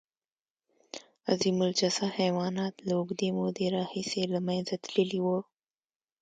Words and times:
عظیم 1.33 1.57
الجثه 1.67 2.05
حیوانات 2.19 2.75
له 2.87 2.93
اوږدې 2.99 3.29
مودې 3.37 3.67
راهیسې 3.77 4.21
له 4.33 4.39
منځه 4.47 4.73
تللي 4.83 5.19
وو. 5.25 5.37